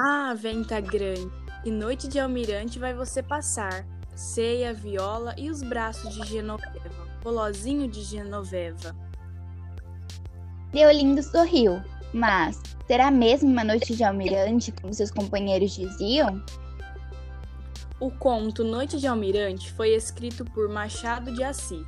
[0.00, 1.28] Ah, venta grande,
[1.64, 3.84] que noite de almirante vai você passar.
[4.14, 8.94] Ceia, viola e os braços de Genoveva, bolozinho de Genoveva.
[10.70, 11.82] Deolindo sorriu,
[12.14, 16.44] mas será mesmo uma noite de almirante, como seus companheiros diziam?
[17.98, 21.84] O conto Noite de Almirante foi escrito por Machado de Assis.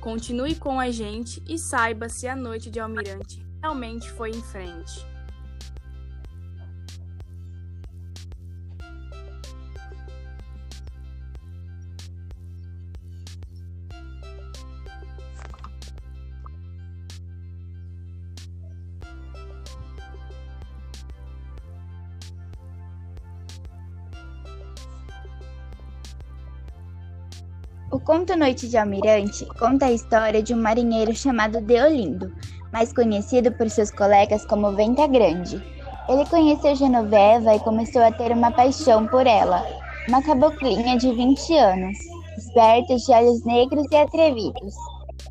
[0.00, 5.11] Continue com a gente e saiba se a Noite de Almirante realmente foi em frente.
[27.92, 32.32] O conto Noite de Almirante conta a história de um marinheiro chamado Deolindo,
[32.72, 35.62] mais conhecido por seus colegas como Venta Grande.
[36.08, 39.62] Ele conheceu Genoveva e começou a ter uma paixão por ela,
[40.08, 41.98] uma caboclinha de 20 anos,
[42.38, 44.74] esperta, de olhos negros e atrevidos.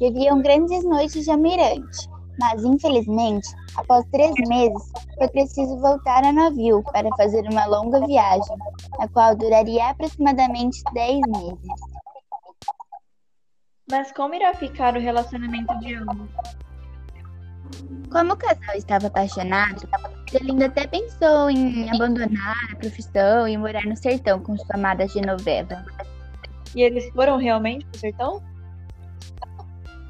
[0.00, 2.08] Viviam grandes noites de almirante,
[2.40, 4.82] mas infelizmente, após três meses,
[5.16, 8.56] foi preciso voltar a navio para fazer uma longa viagem,
[8.98, 11.97] a qual duraria aproximadamente 10 meses.
[13.90, 16.28] Mas como irá ficar o relacionamento de ambos?
[18.10, 19.88] Como o casal estava apaixonado,
[20.30, 25.84] Delinda até pensou em abandonar a profissão e morar no sertão com sua amada Genoveva.
[26.74, 28.42] E eles foram realmente pro sertão?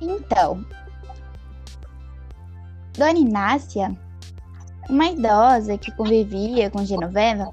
[0.01, 0.65] Então,
[2.97, 3.97] Dona Inácia,
[4.91, 7.49] uma idosa que convivia com Genoveva,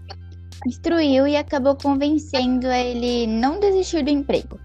[0.65, 4.59] instruiu e acabou convencendo a ele não desistir do emprego.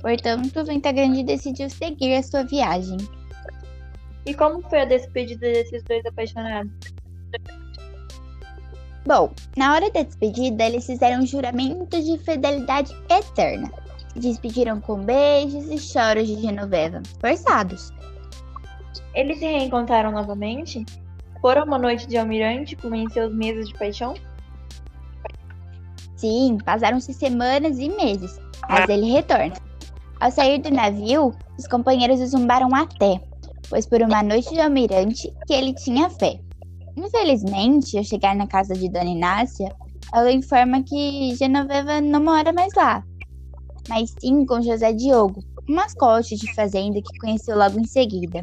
[0.00, 2.98] Portanto, Venta Grande decidiu seguir a sua viagem.
[4.24, 6.72] E como foi a despedida desses dois apaixonados?
[9.06, 13.70] Bom, na hora da despedida, eles fizeram um juramento de fidelidade eterna.
[14.16, 17.92] Despediram com beijos e choros de Genoveva, forçados.
[19.14, 20.84] Eles se reencontraram novamente?
[21.40, 24.14] Foram uma noite de almirante como em seus meses de paixão?
[26.16, 29.54] Sim, passaram-se semanas e meses, mas ele retorna.
[30.18, 33.20] Ao sair do navio, os companheiros o zumbaram até,
[33.68, 36.40] pois por uma noite de almirante que ele tinha fé.
[36.96, 39.70] Infelizmente, ao chegar na casa de Dona Inácia,
[40.14, 43.04] ela informa que Genoveva não mora mais lá,
[43.88, 48.42] mas sim com José Diogo, um mascote de fazenda que conheceu logo em seguida.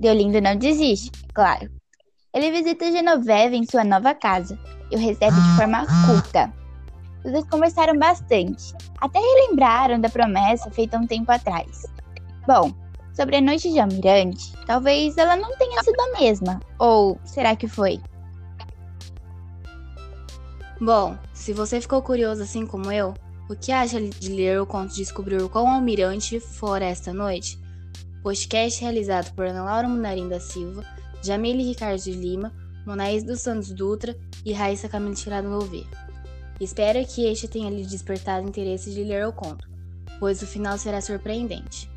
[0.00, 1.70] Deolindo não desiste, claro.
[2.34, 4.58] Ele visita Genoveva em sua nova casa
[4.90, 6.52] e o recebe de forma culta.
[7.30, 11.84] Dois conversaram bastante, até relembraram da promessa feita um tempo atrás.
[12.46, 12.72] Bom,
[13.12, 16.60] sobre a noite de Almirante, talvez ela não tenha sido a mesma.
[16.78, 18.00] Ou será que foi?
[20.80, 23.14] Bom, se você ficou curioso assim como eu,
[23.48, 27.58] o que acha de ler o conto de descobrir qual almirante fora esta noite?
[28.22, 30.84] Podcast realizado por Ana Laura Munarim da Silva,
[31.22, 32.52] Jamile Ricardo de Lima,
[32.86, 36.05] Monaís dos Santos Dutra e Raíssa Camilo Tirado Louveira.
[36.58, 39.68] Espero que este tenha lhe despertado interesse de ler o conto,
[40.18, 41.90] pois o final será surpreendente.